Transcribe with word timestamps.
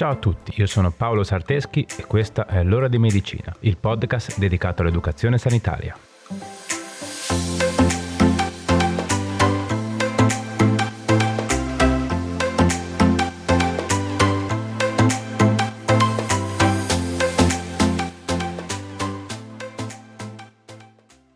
Ciao 0.00 0.12
a 0.12 0.16
tutti, 0.16 0.54
io 0.56 0.64
sono 0.64 0.90
Paolo 0.90 1.22
Sarteschi 1.22 1.86
e 1.98 2.06
questa 2.06 2.46
è 2.46 2.64
L'ora 2.64 2.88
di 2.88 2.96
medicina, 2.96 3.54
il 3.60 3.76
podcast 3.76 4.38
dedicato 4.38 4.80
all'educazione 4.80 5.36
sanitaria. 5.36 5.94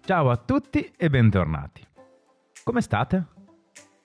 Ciao 0.00 0.30
a 0.30 0.36
tutti 0.38 0.90
e 0.96 1.10
bentornati. 1.10 1.86
Come 2.62 2.80
state? 2.80 3.26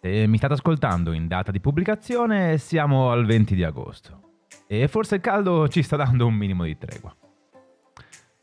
Se 0.01 0.27
mi 0.27 0.35
state 0.35 0.55
ascoltando 0.55 1.13
in 1.13 1.29
data 1.29 1.49
di 1.49 1.61
pubblicazione 1.61 2.57
siamo 2.57 3.09
al 3.09 3.25
20 3.25 3.55
di 3.55 3.63
agosto 3.63 4.27
e 4.71 4.87
forse 4.87 5.15
il 5.15 5.21
caldo 5.21 5.67
ci 5.67 5.81
sta 5.81 5.95
dando 5.95 6.27
un 6.27 6.35
minimo 6.35 6.63
di 6.63 6.77
tregua. 6.77 7.11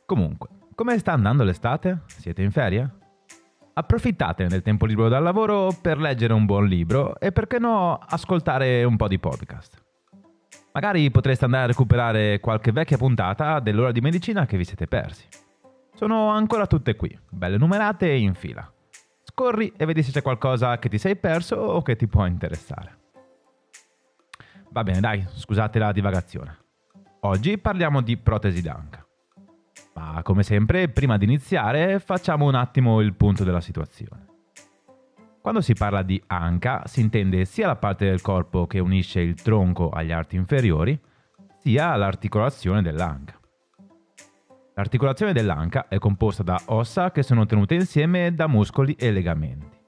Comunque, 0.04 0.48
come 0.74 0.98
sta 0.98 1.12
andando 1.12 1.44
l'estate? 1.44 2.02
Siete 2.06 2.42
in 2.42 2.50
ferie? 2.50 2.94
Approfittate 3.74 4.48
del 4.48 4.62
tempo 4.62 4.86
libero 4.86 5.08
dal 5.08 5.22
lavoro 5.22 5.70
per 5.80 5.98
leggere 5.98 6.32
un 6.32 6.44
buon 6.44 6.66
libro 6.66 7.20
e 7.20 7.30
perché 7.30 7.60
no 7.60 7.94
ascoltare 7.94 8.82
un 8.82 8.96
po' 8.96 9.06
di 9.06 9.20
podcast. 9.20 9.80
Magari 10.72 11.08
potreste 11.12 11.44
andare 11.44 11.62
a 11.62 11.68
recuperare 11.68 12.40
qualche 12.40 12.72
vecchia 12.72 12.96
puntata 12.96 13.60
dell'ora 13.60 13.92
di 13.92 14.00
medicina 14.00 14.46
che 14.46 14.56
vi 14.56 14.64
siete 14.64 14.88
persi. 14.88 15.28
Sono 15.94 16.30
ancora 16.30 16.66
tutte 16.66 16.96
qui, 16.96 17.16
belle 17.30 17.56
numerate 17.56 18.10
e 18.10 18.18
in 18.18 18.34
fila. 18.34 18.68
Scorri 19.22 19.72
e 19.76 19.84
vedi 19.84 20.02
se 20.02 20.10
c'è 20.10 20.22
qualcosa 20.22 20.76
che 20.80 20.88
ti 20.88 20.98
sei 20.98 21.14
perso 21.14 21.54
o 21.54 21.82
che 21.82 21.94
ti 21.94 22.08
può 22.08 22.26
interessare. 22.26 23.04
Va 24.76 24.82
bene, 24.82 25.00
dai, 25.00 25.24
scusate 25.32 25.78
la 25.78 25.90
divagazione. 25.90 26.58
Oggi 27.20 27.56
parliamo 27.56 28.02
di 28.02 28.18
protesi 28.18 28.60
d'anca. 28.60 29.06
Ma 29.94 30.20
come 30.22 30.42
sempre, 30.42 30.90
prima 30.90 31.16
di 31.16 31.24
iniziare, 31.24 31.98
facciamo 31.98 32.44
un 32.44 32.54
attimo 32.54 33.00
il 33.00 33.14
punto 33.14 33.42
della 33.42 33.62
situazione. 33.62 34.26
Quando 35.40 35.62
si 35.62 35.72
parla 35.72 36.02
di 36.02 36.22
anca, 36.26 36.82
si 36.84 37.00
intende 37.00 37.46
sia 37.46 37.68
la 37.68 37.76
parte 37.76 38.04
del 38.04 38.20
corpo 38.20 38.66
che 38.66 38.78
unisce 38.78 39.20
il 39.20 39.40
tronco 39.40 39.88
agli 39.88 40.12
arti 40.12 40.36
inferiori, 40.36 41.00
sia 41.58 41.96
l'articolazione 41.96 42.82
dell'anca. 42.82 43.40
L'articolazione 44.74 45.32
dell'anca 45.32 45.88
è 45.88 45.96
composta 45.96 46.42
da 46.42 46.60
ossa 46.66 47.12
che 47.12 47.22
sono 47.22 47.46
tenute 47.46 47.72
insieme 47.76 48.34
da 48.34 48.46
muscoli 48.46 48.92
e 48.92 49.10
legamenti. 49.10 49.84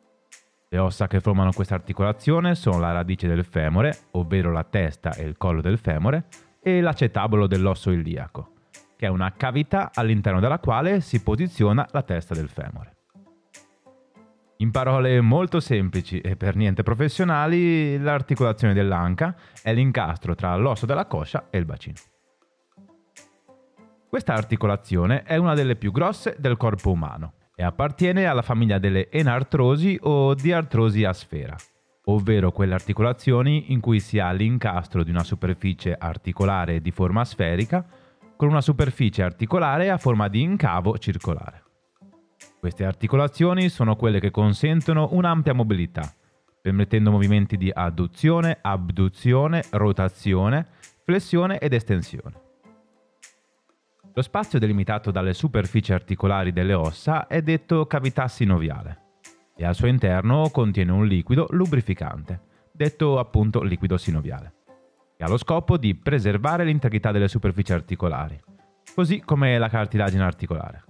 Le 0.70 0.78
ossa 0.78 1.06
che 1.06 1.20
formano 1.20 1.52
questa 1.52 1.76
articolazione 1.76 2.54
sono 2.54 2.78
la 2.78 2.92
radice 2.92 3.26
del 3.26 3.46
femore, 3.46 3.96
ovvero 4.12 4.52
la 4.52 4.64
testa 4.64 5.14
e 5.14 5.24
il 5.24 5.38
collo 5.38 5.62
del 5.62 5.78
femore, 5.78 6.26
e 6.60 6.82
l'acetabolo 6.82 7.46
dell'osso 7.46 7.90
iliaco, 7.90 8.52
che 8.94 9.06
è 9.06 9.08
una 9.08 9.32
cavità 9.32 9.90
all'interno 9.94 10.40
della 10.40 10.58
quale 10.58 11.00
si 11.00 11.22
posiziona 11.22 11.88
la 11.92 12.02
testa 12.02 12.34
del 12.34 12.50
femore. 12.50 12.96
In 14.58 14.70
parole 14.70 15.22
molto 15.22 15.58
semplici 15.58 16.20
e 16.20 16.36
per 16.36 16.54
niente 16.54 16.82
professionali, 16.82 17.98
l'articolazione 17.98 18.74
dell'anca 18.74 19.34
è 19.62 19.72
l'incastro 19.72 20.34
tra 20.34 20.54
l'osso 20.56 20.84
della 20.84 21.06
coscia 21.06 21.46
e 21.48 21.56
il 21.56 21.64
bacino. 21.64 21.96
Questa 24.06 24.34
articolazione 24.34 25.22
è 25.22 25.36
una 25.36 25.54
delle 25.54 25.76
più 25.76 25.92
grosse 25.92 26.36
del 26.38 26.58
corpo 26.58 26.90
umano 26.90 27.32
e 27.60 27.64
appartiene 27.64 28.26
alla 28.26 28.42
famiglia 28.42 28.78
delle 28.78 29.10
enartrosi 29.10 29.98
o 30.02 30.32
diartrosi 30.32 31.02
a 31.02 31.12
sfera, 31.12 31.56
ovvero 32.04 32.52
quelle 32.52 32.74
articolazioni 32.74 33.72
in 33.72 33.80
cui 33.80 33.98
si 33.98 34.20
ha 34.20 34.30
l'incastro 34.30 35.02
di 35.02 35.10
una 35.10 35.24
superficie 35.24 35.96
articolare 35.98 36.80
di 36.80 36.92
forma 36.92 37.24
sferica 37.24 37.84
con 38.36 38.48
una 38.48 38.60
superficie 38.60 39.24
articolare 39.24 39.90
a 39.90 39.98
forma 39.98 40.28
di 40.28 40.40
incavo 40.40 40.98
circolare. 40.98 41.64
Queste 42.60 42.84
articolazioni 42.84 43.68
sono 43.70 43.96
quelle 43.96 44.20
che 44.20 44.30
consentono 44.30 45.08
un'ampia 45.10 45.52
mobilità, 45.52 46.14
permettendo 46.62 47.10
movimenti 47.10 47.56
di 47.56 47.72
adduzione, 47.74 48.56
abduzione, 48.62 49.64
rotazione, 49.72 50.68
flessione 51.02 51.58
ed 51.58 51.72
estensione. 51.72 52.46
Lo 54.18 54.24
spazio 54.24 54.58
delimitato 54.58 55.12
dalle 55.12 55.32
superfici 55.32 55.92
articolari 55.92 56.52
delle 56.52 56.74
ossa 56.74 57.28
è 57.28 57.40
detto 57.40 57.86
cavità 57.86 58.26
sinoviale 58.26 59.20
e 59.56 59.64
al 59.64 59.76
suo 59.76 59.86
interno 59.86 60.50
contiene 60.50 60.90
un 60.90 61.06
liquido 61.06 61.46
lubrificante, 61.50 62.40
detto 62.72 63.20
appunto 63.20 63.62
liquido 63.62 63.96
sinoviale, 63.96 64.54
che 65.16 65.22
ha 65.22 65.28
lo 65.28 65.36
scopo 65.36 65.76
di 65.76 65.94
preservare 65.94 66.64
l'integrità 66.64 67.12
delle 67.12 67.28
superfici 67.28 67.72
articolari, 67.72 68.36
così 68.92 69.20
come 69.20 69.56
la 69.56 69.68
cartilagine 69.68 70.24
articolare. 70.24 70.82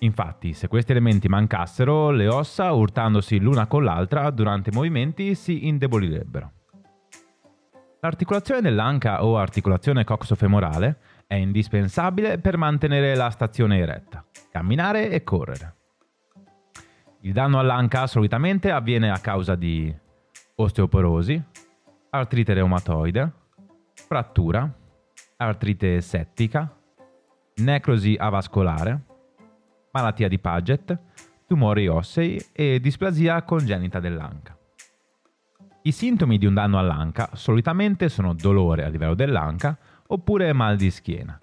Infatti, 0.00 0.52
se 0.52 0.66
questi 0.66 0.90
elementi 0.90 1.28
mancassero, 1.28 2.10
le 2.10 2.26
ossa, 2.26 2.72
urtandosi 2.72 3.38
l'una 3.38 3.68
con 3.68 3.84
l'altra 3.84 4.28
durante 4.30 4.70
i 4.70 4.74
movimenti, 4.74 5.36
si 5.36 5.68
indebolirebbero. 5.68 6.61
L'articolazione 8.04 8.60
dell'anca 8.60 9.24
o 9.24 9.38
articolazione 9.38 10.02
coxofemorale 10.02 10.96
è 11.28 11.36
indispensabile 11.36 12.38
per 12.38 12.56
mantenere 12.56 13.14
la 13.14 13.30
stazione 13.30 13.78
eretta, 13.78 14.24
camminare 14.50 15.08
e 15.08 15.22
correre. 15.22 15.76
Il 17.20 17.32
danno 17.32 17.60
all'anca 17.60 18.08
solitamente 18.08 18.72
avviene 18.72 19.08
a 19.08 19.18
causa 19.18 19.54
di 19.54 19.94
osteoporosi, 20.56 21.40
artrite 22.10 22.54
reumatoide, 22.54 23.32
frattura, 23.94 24.68
artrite 25.36 26.00
settica, 26.00 26.76
necrosi 27.58 28.16
avascolare, 28.18 29.00
malattia 29.92 30.26
di 30.26 30.40
Paget, 30.40 30.98
tumori 31.46 31.86
ossei 31.86 32.44
e 32.50 32.80
displasia 32.80 33.40
congenita 33.44 34.00
dell'anca. 34.00 34.56
I 35.84 35.90
sintomi 35.90 36.38
di 36.38 36.46
un 36.46 36.54
danno 36.54 36.78
all'anca 36.78 37.30
solitamente 37.32 38.08
sono 38.08 38.34
dolore 38.34 38.84
a 38.84 38.88
livello 38.88 39.14
dell'anca, 39.14 39.76
oppure 40.06 40.52
mal 40.52 40.76
di 40.76 40.90
schiena. 40.90 41.40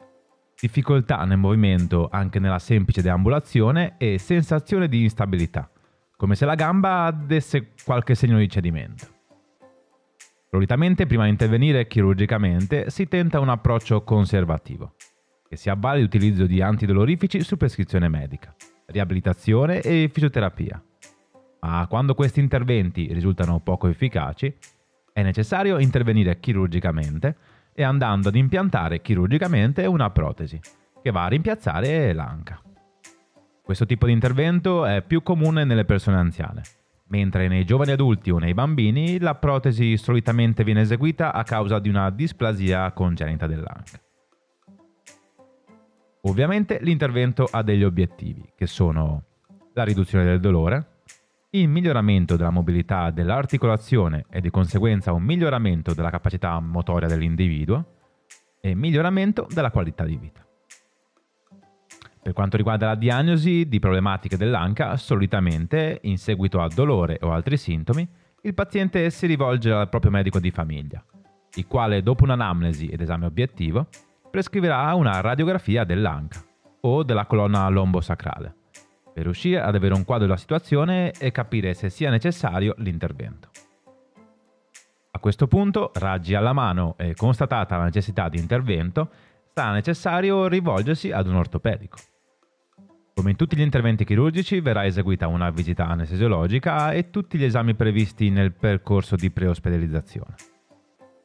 Difficoltà 0.57 1.25
nel 1.25 1.37
movimento 1.37 2.07
anche 2.09 2.39
nella 2.39 2.59
semplice 2.59 3.01
deambulazione 3.01 3.95
e 3.97 4.17
sensazione 4.17 4.87
di 4.87 5.03
instabilità, 5.03 5.69
come 6.15 6.35
se 6.35 6.45
la 6.45 6.55
gamba 6.55 7.11
desse 7.11 7.71
qualche 7.83 8.15
segno 8.15 8.37
di 8.37 8.47
cedimento. 8.47 9.07
Solitamente 10.49 11.05
prima 11.05 11.25
di 11.25 11.31
intervenire 11.31 11.87
chirurgicamente 11.87 12.89
si 12.89 13.09
tenta 13.09 13.41
un 13.41 13.49
approccio 13.49 14.03
conservativo, 14.03 14.95
che 15.49 15.57
si 15.57 15.69
avvale 15.69 15.99
l'utilizzo 15.99 16.45
di 16.45 16.61
antidolorifici 16.61 17.41
su 17.41 17.57
prescrizione 17.57 18.07
medica, 18.07 18.55
riabilitazione 18.85 19.81
e 19.81 20.09
fisioterapia. 20.11 20.81
Ma 21.61 21.85
quando 21.87 22.15
questi 22.15 22.39
interventi 22.39 23.11
risultano 23.13 23.59
poco 23.59 23.87
efficaci, 23.87 24.55
è 25.11 25.21
necessario 25.21 25.79
intervenire 25.79 26.39
chirurgicamente 26.39 27.35
e 27.73 27.83
andando 27.83 28.29
ad 28.29 28.35
impiantare 28.35 29.01
chirurgicamente 29.01 29.85
una 29.85 30.09
protesi, 30.09 30.59
che 31.01 31.11
va 31.11 31.25
a 31.25 31.29
rimpiazzare 31.29 32.13
l'anca. 32.13 32.61
Questo 33.63 33.85
tipo 33.85 34.05
di 34.05 34.11
intervento 34.13 34.85
è 34.85 35.01
più 35.01 35.21
comune 35.21 35.63
nelle 35.63 35.85
persone 35.85 36.17
anziane, 36.17 36.61
mentre 37.07 37.47
nei 37.47 37.65
giovani 37.65 37.91
adulti 37.91 38.31
o 38.31 38.39
nei 38.39 38.53
bambini 38.53 39.19
la 39.19 39.35
protesi 39.35 39.95
solitamente 39.97 40.63
viene 40.63 40.81
eseguita 40.81 41.33
a 41.33 41.43
causa 41.43 41.79
di 41.79 41.89
una 41.89 42.09
displasia 42.09 42.91
congenita 42.93 43.47
dell'anca. 43.47 43.99
Ovviamente 46.23 46.79
l'intervento 46.81 47.47
ha 47.49 47.61
degli 47.61 47.83
obiettivi, 47.83 48.51
che 48.55 48.67
sono 48.67 49.23
la 49.73 49.83
riduzione 49.83 50.25
del 50.25 50.39
dolore, 50.39 50.98
il 51.51 51.67
miglioramento 51.67 52.35
della 52.35 52.51
mobilità 52.51 53.09
dell'articolazione 53.09 54.25
e 54.29 54.39
di 54.39 54.51
conseguenza 54.51 55.13
un 55.13 55.23
miglioramento 55.23 55.95
della 55.95 56.11
capacità 56.11 56.59
motoria 56.59 57.07
dell'individuo 57.07 57.95
e 58.61 58.75
miglioramento 58.75 59.47
della 59.51 59.71
qualità 59.71 60.03
di 60.03 60.15
vita. 60.15 60.45
Per 62.21 62.33
quanto 62.33 62.55
riguarda 62.55 62.87
la 62.87 62.95
diagnosi 62.95 63.67
di 63.67 63.79
problematiche 63.79 64.37
dell'anca, 64.37 64.95
solitamente, 64.97 65.99
in 66.03 66.19
seguito 66.19 66.61
a 66.61 66.67
dolore 66.67 67.17
o 67.21 67.31
altri 67.31 67.57
sintomi, 67.57 68.07
il 68.41 68.53
paziente 68.53 69.09
si 69.09 69.25
rivolge 69.25 69.71
al 69.71 69.89
proprio 69.89 70.11
medico 70.11 70.39
di 70.39 70.51
famiglia, 70.51 71.03
il 71.55 71.65
quale 71.65 72.03
dopo 72.03 72.25
un'anamnesi 72.25 72.89
ed 72.89 73.01
esame 73.01 73.25
obiettivo 73.25 73.87
prescriverà 74.29 74.93
una 74.93 75.19
radiografia 75.21 75.83
dell'anca 75.83 76.43
o 76.81 77.01
della 77.01 77.25
colonna 77.25 77.67
lombosacrale 77.69 78.57
per 79.19 79.27
riuscire 79.27 79.59
ad 79.59 79.75
avere 79.75 79.93
un 79.93 80.05
quadro 80.05 80.25
della 80.25 80.37
situazione 80.37 81.11
e 81.11 81.31
capire 81.31 81.73
se 81.73 81.89
sia 81.89 82.09
necessario 82.09 82.73
l'intervento. 82.77 83.49
A 85.11 85.19
questo 85.19 85.47
punto, 85.47 85.91
raggi 85.95 86.35
alla 86.35 86.53
mano 86.53 86.95
e 86.97 87.13
constatata 87.15 87.75
la 87.75 87.83
necessità 87.83 88.29
di 88.29 88.37
intervento, 88.37 89.09
sarà 89.53 89.73
necessario 89.73 90.47
rivolgersi 90.47 91.11
ad 91.11 91.27
un 91.27 91.35
ortopedico. 91.35 91.97
Come 93.13 93.31
in 93.31 93.35
tutti 93.35 93.57
gli 93.57 93.61
interventi 93.61 94.05
chirurgici 94.05 94.61
verrà 94.61 94.85
eseguita 94.85 95.27
una 95.27 95.49
visita 95.49 95.87
anestesiologica 95.87 96.93
e 96.93 97.09
tutti 97.09 97.37
gli 97.37 97.43
esami 97.43 97.75
previsti 97.75 98.29
nel 98.29 98.53
percorso 98.53 99.17
di 99.17 99.29
preospedalizzazione. 99.29 100.35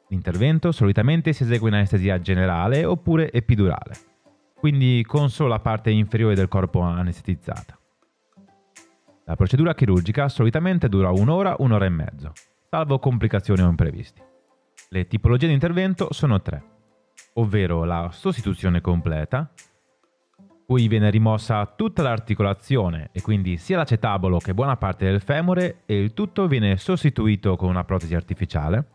L'intervento 0.09 0.73
solitamente 0.73 1.33
si 1.33 1.45
esegue 1.45 1.69
in 1.69 1.75
anestesia 1.75 2.19
generale 2.19 2.85
oppure 2.85 3.31
epidurale, 3.31 3.95
quindi 4.59 5.05
con 5.07 5.31
solo 5.31 5.51
la 5.51 5.61
parte 5.61 5.91
inferiore 5.91 6.35
del 6.35 6.49
corpo 6.49 6.81
anestetizzata. 6.81 7.79
La 9.27 9.37
procedura 9.37 9.75
chirurgica 9.75 10.29
solitamente 10.29 10.91
dura 10.91 11.11
un'ora, 11.11 11.57
un'ora 11.59 11.87
e 11.87 11.91
mezzo, 11.91 12.33
salvo 12.69 12.99
complicazioni 12.99 13.63
o 13.63 13.69
imprevisti. 13.71 14.21
Le 14.91 15.07
tipologie 15.07 15.47
di 15.47 15.55
intervento 15.55 16.13
sono 16.13 16.43
tre, 16.43 16.63
ovvero 17.35 17.85
la 17.85 18.11
sostituzione 18.13 18.83
completa, 18.83 19.51
cui 20.67 20.89
viene 20.89 21.09
rimossa 21.09 21.65
tutta 21.67 22.03
l'articolazione 22.03 23.09
e 23.13 23.23
quindi 23.23 23.57
sia 23.57 23.79
l'acetabolo 23.79 24.39
che 24.39 24.53
buona 24.53 24.77
parte 24.77 25.07
del 25.07 25.23
femore 25.23 25.83
e 25.87 25.99
il 25.99 26.13
tutto 26.13 26.47
viene 26.47 26.77
sostituito 26.77 27.57
con 27.57 27.71
una 27.71 27.85
protesi 27.85 28.15
artificiale, 28.15 28.89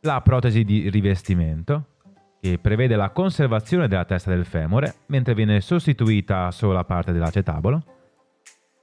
la 0.00 0.22
protesi 0.22 0.64
di 0.64 0.88
rivestimento, 0.88 1.96
che 2.40 2.58
prevede 2.58 2.96
la 2.96 3.10
conservazione 3.10 3.86
della 3.86 4.06
testa 4.06 4.30
del 4.30 4.46
femore 4.46 4.94
mentre 5.06 5.34
viene 5.34 5.60
sostituita 5.60 6.50
solo 6.52 6.72
la 6.72 6.84
parte 6.84 7.12
dell'acetabolo, 7.12 7.96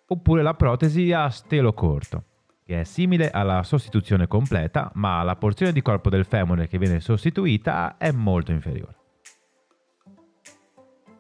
oppure 0.08 0.42
la 0.42 0.54
protesi 0.54 1.12
a 1.12 1.30
stelo 1.30 1.74
corto, 1.74 2.24
che 2.64 2.82
è 2.82 2.84
simile 2.84 3.30
alla 3.30 3.64
sostituzione 3.64 4.28
completa, 4.28 4.92
ma 4.96 5.24
la 5.24 5.36
porzione 5.36 5.72
di 5.72 5.82
corpo 5.82 6.10
del 6.10 6.26
femore 6.26 6.68
che 6.68 6.78
viene 6.78 7.00
sostituita 7.00 7.98
è 7.98 8.12
molto 8.12 8.52
inferiore. 8.52 8.96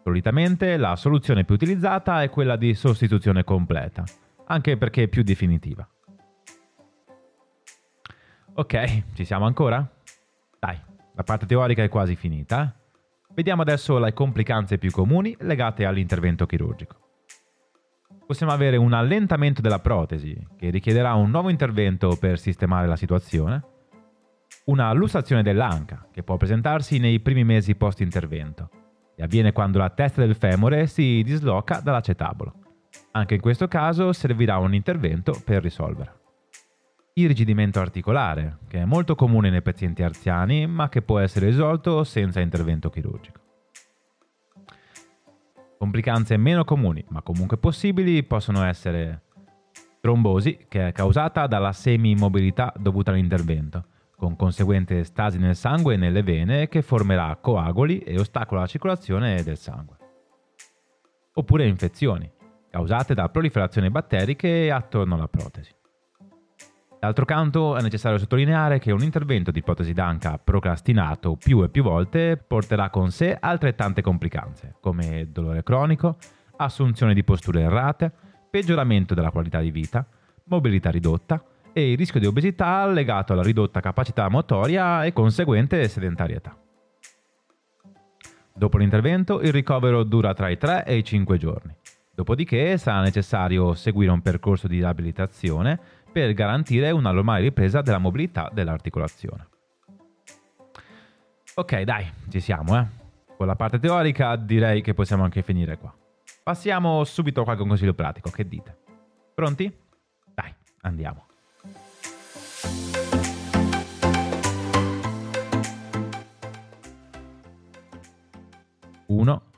Solitamente 0.03 0.77
la 0.77 0.95
soluzione 0.95 1.45
più 1.45 1.55
utilizzata 1.55 2.21
è 2.21 2.29
quella 2.29 2.55
di 2.55 2.75
sostituzione 2.75 3.43
completa, 3.43 4.03
anche 4.45 4.77
perché 4.77 5.03
è 5.03 5.07
più 5.07 5.23
definitiva. 5.23 5.87
Ok, 8.57 9.03
ci 9.13 9.25
siamo 9.25 9.45
ancora? 9.45 9.85
Dai, 10.59 10.79
la 11.13 11.23
parte 11.23 11.45
teorica 11.45 11.83
è 11.83 11.89
quasi 11.89 12.15
finita. 12.15 12.63
Eh? 12.63 13.33
Vediamo 13.33 13.63
adesso 13.63 13.97
le 13.97 14.13
complicanze 14.13 14.77
più 14.77 14.91
comuni 14.91 15.35
legate 15.39 15.85
all'intervento 15.85 16.45
chirurgico. 16.45 17.04
Possiamo 18.25 18.51
avere 18.51 18.77
un 18.77 18.93
allentamento 18.93 19.61
della 19.61 19.79
protesi, 19.79 20.35
che 20.57 20.69
richiederà 20.69 21.13
un 21.13 21.29
nuovo 21.29 21.49
intervento 21.49 22.17
per 22.19 22.39
sistemare 22.39 22.87
la 22.87 22.95
situazione, 22.95 23.63
una 24.65 24.91
lussazione 24.93 25.43
dell'anca, 25.43 26.07
che 26.11 26.23
può 26.23 26.35
presentarsi 26.37 26.97
nei 26.97 27.19
primi 27.19 27.43
mesi 27.43 27.75
post-intervento, 27.75 28.69
e 29.15 29.23
avviene 29.23 29.51
quando 29.51 29.77
la 29.77 29.89
testa 29.89 30.25
del 30.25 30.35
femore 30.35 30.87
si 30.87 31.21
disloca 31.23 31.79
dall'acetabolo. 31.81 32.53
Anche 33.11 33.35
in 33.35 33.41
questo 33.41 33.67
caso 33.67 34.11
servirà 34.11 34.57
un 34.57 34.73
intervento 34.73 35.39
per 35.43 35.61
risolvere 35.61 36.23
irrigidimento 37.17 37.79
articolare, 37.79 38.57
che 38.67 38.81
è 38.81 38.85
molto 38.85 39.15
comune 39.15 39.49
nei 39.49 39.61
pazienti 39.61 40.03
anziani, 40.03 40.67
ma 40.67 40.89
che 40.89 41.01
può 41.01 41.19
essere 41.19 41.45
risolto 41.45 42.03
senza 42.03 42.41
intervento 42.41 42.89
chirurgico. 42.89 43.44
Complicanze 45.85 46.35
meno 46.37 46.63
comuni, 46.63 47.05
ma 47.09 47.21
comunque 47.21 47.57
possibili, 47.57 48.23
possono 48.23 48.63
essere 48.63 49.21
trombosi, 50.01 50.65
che 50.67 50.87
è 50.87 50.91
causata 50.91 51.45
dalla 51.45 51.73
semi-immobilità 51.73 52.73
dovuta 52.75 53.11
all'intervento, 53.11 53.85
con 54.15 54.35
conseguente 54.35 55.03
stasi 55.03 55.37
nel 55.37 55.55
sangue 55.55 55.93
e 55.93 55.97
nelle 55.97 56.23
vene 56.23 56.67
che 56.69 56.81
formerà 56.81 57.37
coaguli 57.39 57.99
e 57.99 58.17
ostacola 58.17 58.61
la 58.61 58.65
circolazione 58.65 59.43
del 59.43 59.57
sangue. 59.57 59.97
Oppure 61.35 61.67
infezioni, 61.67 62.31
causate 62.71 63.13
da 63.13 63.29
proliferazioni 63.29 63.91
batteriche 63.91 64.71
attorno 64.71 65.13
alla 65.13 65.27
protesi. 65.27 65.71
D'altro 67.05 67.25
canto 67.25 67.77
è 67.77 67.83
necessario 67.83 68.17
sottolineare 68.17 68.79
che 68.79 68.91
un 68.91 69.03
intervento 69.03 69.51
di 69.51 69.61
protesi 69.61 69.93
d'anca 69.93 70.39
procrastinato 70.43 71.35
più 71.35 71.61
e 71.61 71.69
più 71.69 71.83
volte 71.83 72.35
porterà 72.35 72.89
con 72.89 73.11
sé 73.11 73.37
altrettante 73.39 74.01
complicanze, 74.01 74.77
come 74.79 75.29
dolore 75.31 75.61
cronico, 75.61 76.17
assunzione 76.57 77.13
di 77.13 77.23
posture 77.23 77.61
errate, 77.61 78.11
peggioramento 78.49 79.13
della 79.13 79.29
qualità 79.29 79.59
di 79.59 79.69
vita, 79.69 80.03
mobilità 80.45 80.89
ridotta 80.89 81.43
e 81.73 81.91
il 81.91 81.95
rischio 81.95 82.19
di 82.19 82.25
obesità 82.25 82.87
legato 82.87 83.33
alla 83.33 83.43
ridotta 83.43 83.81
capacità 83.81 84.27
motoria 84.27 85.03
e 85.05 85.13
conseguente 85.13 85.87
sedentarietà. 85.87 86.57
Dopo 88.51 88.79
l'intervento 88.79 89.41
il 89.41 89.51
ricovero 89.51 90.01
dura 90.01 90.33
tra 90.33 90.49
i 90.49 90.57
3 90.57 90.85
e 90.85 90.97
i 90.97 91.03
5 91.03 91.37
giorni. 91.37 91.75
Dopodiché 92.15 92.77
sarà 92.77 93.01
necessario 93.01 93.75
seguire 93.75 94.11
un 94.11 94.21
percorso 94.21 94.67
di 94.67 94.77
riabilitazione 94.77 95.79
per 96.15 96.31
garantire 96.31 96.91
una 96.91 97.11
normale 97.11 97.41
ripresa 97.41 97.81
della 97.81 97.97
mobilità 97.97 98.49
dell'articolazione. 98.49 99.49
Ok, 101.55 101.81
dai, 101.81 102.09
ci 102.29 102.39
siamo, 102.39 102.79
eh. 102.79 102.87
Con 103.35 103.45
la 103.45 103.57
parte 103.57 103.79
teorica 103.79 104.37
direi 104.37 104.81
che 104.81 104.93
possiamo 104.93 105.25
anche 105.25 105.41
finire 105.41 105.77
qua. 105.77 105.93
Passiamo 106.41 107.03
subito 107.03 107.41
a 107.41 107.43
qualche 107.43 107.67
consiglio 107.67 107.93
pratico, 107.93 108.29
che 108.29 108.47
dite? 108.47 108.77
Pronti? 109.33 109.77
Dai, 110.33 110.55
andiamo. 110.83 111.25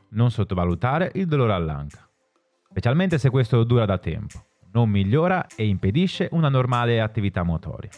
Non 0.09 0.31
sottovalutare 0.31 1.12
il 1.13 1.27
dolore 1.27 1.54
all'anca, 1.54 2.09
specialmente 2.68 3.19
se 3.19 3.30
questo 3.30 3.63
dura 3.63 3.86
da 3.86 4.00
tempo 4.00 4.45
non 4.78 4.90
migliora 4.90 5.48
e 5.56 5.66
impedisce 5.66 6.30
una 6.34 6.50
normale 6.50 7.02
attività 7.02 7.42
motoria. 7.42 7.90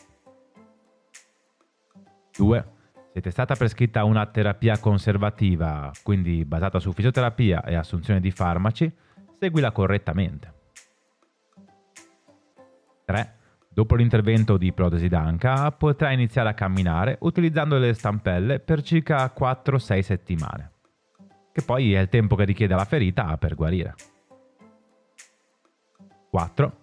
2. 2.37 2.71
Siete 3.11 3.31
stata 3.31 3.55
prescritta 3.55 4.05
una 4.05 4.25
terapia 4.27 4.79
conservativa, 4.79 5.91
quindi 6.03 6.45
basata 6.45 6.79
su 6.79 6.93
fisioterapia 6.93 7.65
e 7.65 7.75
assunzione 7.75 8.21
di 8.21 8.31
farmaci, 8.31 8.89
seguila 9.37 9.73
correttamente. 9.73 10.53
3. 13.03 13.35
Dopo 13.67 13.95
l'intervento 13.95 14.55
di 14.55 14.71
protesi 14.71 15.09
d'anca 15.09 15.69
potrai 15.71 16.13
iniziare 16.13 16.47
a 16.47 16.53
camminare 16.53 17.17
utilizzando 17.21 17.77
le 17.77 17.93
stampelle 17.93 18.59
per 18.59 18.81
circa 18.83 19.33
4-6 19.37 19.99
settimane, 19.99 20.71
che 21.51 21.61
poi 21.61 21.93
è 21.93 21.99
il 21.99 22.07
tempo 22.07 22.37
che 22.37 22.45
richiede 22.45 22.73
la 22.73 22.85
ferita 22.85 23.37
per 23.37 23.55
guarire. 23.55 23.95
4. 26.29 26.77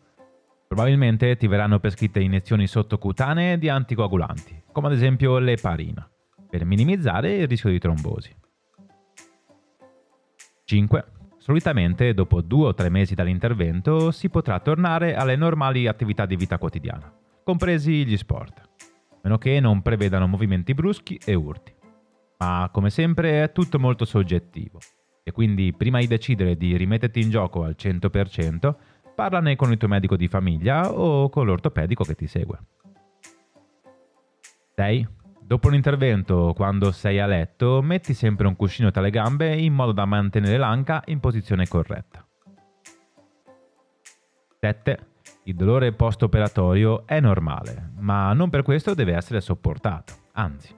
Probabilmente 0.67 1.37
ti 1.37 1.47
verranno 1.47 1.79
prescritte 1.79 2.21
iniezioni 2.21 2.67
sottocutanee 2.67 3.59
di 3.59 3.69
anticoagulanti, 3.69 4.65
come 4.73 4.89
ad 4.89 4.95
esempio 4.95 5.39
l'eparina, 5.39 6.09
per 6.49 6.65
minimizzare 6.65 7.37
il 7.37 7.47
rischio 7.47 7.71
di 7.71 7.79
trombosi. 7.79 8.35
5. 10.65 11.05
Solitamente 11.39 12.13
dopo 12.13 12.41
due 12.41 12.67
o 12.67 12.75
tre 12.75 12.89
mesi 12.89 13.15
dall'intervento 13.15 14.11
si 14.11 14.29
potrà 14.29 14.59
tornare 14.59 15.15
alle 15.15 15.37
normali 15.37 15.87
attività 15.87 16.27
di 16.27 16.35
vita 16.35 16.59
quotidiana, 16.59 17.13
compresi 17.45 18.05
gli 18.05 18.17
sport, 18.17 18.69
meno 19.23 19.39
che 19.39 19.61
non 19.61 19.81
prevedano 19.81 20.27
movimenti 20.27 20.75
bruschi 20.75 21.21
e 21.25 21.35
urti. 21.35 21.73
Ma 22.39 22.69
come 22.73 22.91
sempre 22.91 23.45
è 23.45 23.53
tutto 23.53 23.79
molto 23.79 24.05
soggettivo 24.05 24.81
e 25.23 25.31
quindi 25.31 25.73
prima 25.73 26.01
di 26.01 26.07
decidere 26.07 26.57
di 26.57 26.77
rimetterti 26.77 27.21
in 27.21 27.31
gioco 27.31 27.63
al 27.63 27.77
100%, 27.79 28.75
parlane 29.17 29.57
con 29.57 29.73
il 29.73 29.79
tuo 29.79 29.89
medico 29.89 30.15
di 30.15 30.29
famiglia 30.29 30.93
o 30.93 31.29
con 31.31 31.47
l'ortopedico 31.47 32.05
che 32.05 32.15
ti 32.15 32.27
segue. 32.29 32.59
6. 34.77 35.09
Dopo 35.41 35.71
l'intervento, 35.71 36.53
quando 36.55 36.93
sei 36.93 37.19
a 37.19 37.27
letto, 37.27 37.81
metti 37.81 38.13
sempre 38.13 38.47
un 38.47 38.57
cuscino 38.57 38.91
tra 38.91 39.01
le 39.01 39.11
gambe 39.11 39.57
in 39.57 39.73
modo 39.73 39.93
da 39.93 40.05
mantenere 40.05 40.59
l'anca 40.59 41.03
in 41.07 41.19
posizione 41.19 41.67
corretta. 41.67 42.25
7. 44.61 44.99
Il 45.45 45.55
dolore 45.55 45.93
post-operatorio 45.93 47.07
è 47.07 47.19
normale, 47.21 47.93
ma 47.99 48.33
non 48.35 48.51
per 48.51 48.63
questo 48.63 48.93
deve 48.93 49.15
essere 49.15 49.41
sopportato. 49.41 50.13
Anzi, 50.33 50.75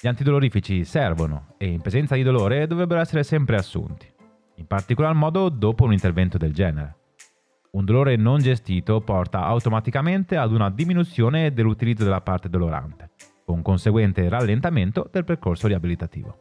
gli 0.00 0.08
antidolorifici 0.08 0.84
servono 0.84 1.54
e 1.56 1.68
in 1.68 1.82
presenza 1.82 2.16
di 2.16 2.24
dolore 2.24 2.66
dovrebbero 2.66 3.00
essere 3.00 3.22
sempre 3.22 3.56
assunti, 3.56 4.10
in 4.56 4.66
particolar 4.66 5.14
modo 5.14 5.48
dopo 5.50 5.84
un 5.84 5.92
intervento 5.92 6.36
del 6.36 6.52
genere. 6.52 6.96
Un 7.76 7.84
dolore 7.84 8.16
non 8.16 8.38
gestito 8.38 9.02
porta 9.02 9.44
automaticamente 9.44 10.38
ad 10.38 10.50
una 10.50 10.70
diminuzione 10.70 11.52
dell'utilizzo 11.52 12.04
della 12.04 12.22
parte 12.22 12.48
dolorante, 12.48 13.10
con 13.44 13.60
conseguente 13.60 14.26
rallentamento 14.30 15.06
del 15.12 15.24
percorso 15.24 15.66
riabilitativo. 15.66 16.38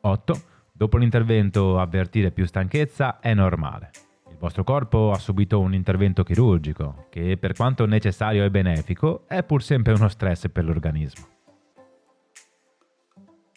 8. 0.00 0.34
Dopo 0.72 0.96
l'intervento 0.96 1.78
avvertire 1.78 2.30
più 2.30 2.46
stanchezza 2.46 3.20
è 3.20 3.34
normale. 3.34 3.90
Il 4.30 4.38
vostro 4.38 4.64
corpo 4.64 5.10
ha 5.10 5.18
subito 5.18 5.60
un 5.60 5.74
intervento 5.74 6.22
chirurgico 6.22 7.08
che, 7.10 7.36
per 7.36 7.52
quanto 7.52 7.84
necessario 7.84 8.42
e 8.42 8.50
benefico, 8.50 9.24
è 9.28 9.42
pur 9.42 9.62
sempre 9.62 9.92
uno 9.92 10.08
stress 10.08 10.48
per 10.48 10.64
l'organismo. 10.64 11.26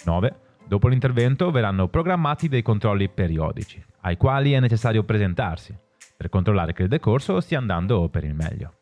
9. 0.04 0.40
Dopo 0.68 0.88
l'intervento 0.88 1.52
verranno 1.52 1.88
programmati 1.88 2.48
dei 2.48 2.62
controlli 2.62 3.10
periodici, 3.10 3.84
ai 4.02 4.18
quali 4.18 4.54
è 4.54 4.60
necessario 4.60 5.04
presentarsi, 5.04 5.78
per 6.16 6.30
controllare 6.30 6.74
che 6.74 6.84
il 6.84 6.90
decorso 6.90 7.40
stia 7.40 7.58
andando 7.58 8.08
per 8.10 8.24
il 8.24 8.34
meglio. 8.34 8.76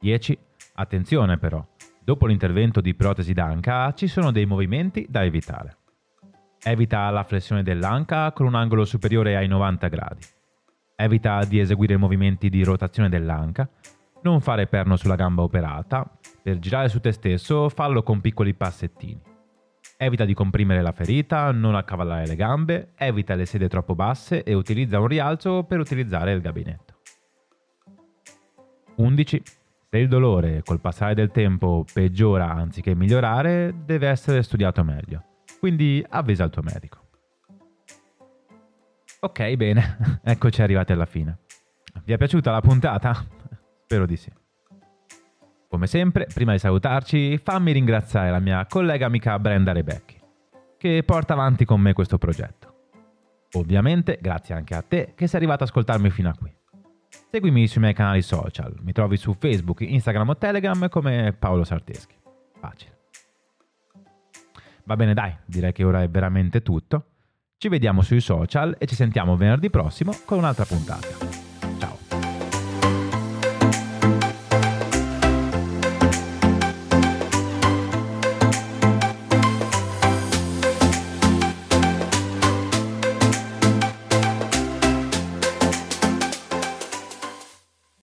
10. 0.00 0.38
Attenzione 0.74 1.36
però, 1.38 1.64
dopo 2.02 2.26
l'intervento 2.26 2.80
di 2.80 2.94
protesi 2.94 3.32
d'anca 3.32 3.92
ci 3.92 4.06
sono 4.06 4.32
dei 4.32 4.46
movimenti 4.46 5.06
da 5.08 5.24
evitare. 5.24 5.76
Evita 6.62 7.08
la 7.10 7.24
flessione 7.24 7.62
dell'anca 7.62 8.32
con 8.32 8.46
un 8.46 8.54
angolo 8.54 8.84
superiore 8.84 9.36
ai 9.36 9.48
90 9.48 9.88
gradi. 9.88 10.26
Evita 10.96 11.44
di 11.44 11.58
eseguire 11.58 11.96
movimenti 11.96 12.50
di 12.50 12.62
rotazione 12.62 13.08
dell'anca. 13.08 13.68
Non 14.22 14.40
fare 14.42 14.66
perno 14.66 14.96
sulla 14.96 15.14
gamba 15.14 15.42
operata. 15.42 16.06
Per 16.42 16.58
girare 16.58 16.88
su 16.88 17.00
te 17.00 17.12
stesso 17.12 17.70
fallo 17.70 18.02
con 18.02 18.20
piccoli 18.20 18.52
passettini. 18.52 19.29
Evita 20.02 20.24
di 20.24 20.32
comprimere 20.32 20.80
la 20.80 20.92
ferita, 20.92 21.52
non 21.52 21.74
accavallare 21.74 22.26
le 22.26 22.36
gambe, 22.36 22.92
evita 22.96 23.34
le 23.34 23.44
sedie 23.44 23.68
troppo 23.68 23.94
basse 23.94 24.42
e 24.42 24.54
utilizza 24.54 24.98
un 24.98 25.06
rialzo 25.06 25.64
per 25.64 25.78
utilizzare 25.78 26.32
il 26.32 26.40
gabinetto. 26.40 26.94
11. 28.96 29.42
Se 29.90 29.98
il 29.98 30.08
dolore 30.08 30.62
col 30.64 30.80
passare 30.80 31.14
del 31.14 31.30
tempo 31.30 31.84
peggiora 31.92 32.50
anziché 32.50 32.94
migliorare, 32.94 33.74
deve 33.84 34.08
essere 34.08 34.42
studiato 34.42 34.82
meglio 34.84 35.24
quindi 35.60 36.04
avvisa 36.08 36.44
il 36.44 36.50
tuo 36.50 36.62
medico. 36.62 36.98
Ok, 39.20 39.54
bene, 39.54 40.20
eccoci 40.24 40.62
arrivati 40.62 40.92
alla 40.92 41.04
fine. 41.04 41.38
Vi 42.02 42.12
è 42.14 42.16
piaciuta 42.16 42.50
la 42.50 42.62
puntata? 42.62 43.14
Spero 43.84 44.06
di 44.06 44.16
sì. 44.16 44.32
Come 45.70 45.86
sempre, 45.86 46.26
prima 46.34 46.50
di 46.50 46.58
salutarci, 46.58 47.38
fammi 47.38 47.70
ringraziare 47.70 48.28
la 48.32 48.40
mia 48.40 48.66
collega 48.68 49.06
amica 49.06 49.38
Brenda 49.38 49.70
Rebecchi, 49.70 50.20
che 50.76 51.04
porta 51.06 51.34
avanti 51.34 51.64
con 51.64 51.80
me 51.80 51.92
questo 51.92 52.18
progetto. 52.18 52.88
Ovviamente, 53.52 54.18
grazie 54.20 54.56
anche 54.56 54.74
a 54.74 54.82
te 54.82 55.12
che 55.14 55.28
sei 55.28 55.38
arrivato 55.38 55.62
ad 55.62 55.68
ascoltarmi 55.68 56.10
fino 56.10 56.28
a 56.28 56.34
qui. 56.36 56.52
Seguimi 57.30 57.68
sui 57.68 57.82
miei 57.82 57.94
canali 57.94 58.20
social, 58.20 58.74
mi 58.80 58.90
trovi 58.90 59.16
su 59.16 59.32
Facebook, 59.38 59.82
Instagram 59.82 60.30
o 60.30 60.36
Telegram 60.36 60.88
come 60.88 61.36
Paolo 61.38 61.62
Sarteschi. 61.62 62.16
Facile. 62.58 62.98
Va 64.82 64.96
bene, 64.96 65.14
dai, 65.14 65.36
direi 65.46 65.70
che 65.70 65.84
ora 65.84 66.02
è 66.02 66.08
veramente 66.08 66.62
tutto. 66.62 67.04
Ci 67.56 67.68
vediamo 67.68 68.02
sui 68.02 68.20
social 68.20 68.74
e 68.76 68.86
ci 68.86 68.96
sentiamo 68.96 69.36
venerdì 69.36 69.70
prossimo 69.70 70.18
con 70.24 70.38
un'altra 70.38 70.64
puntata. 70.64 71.39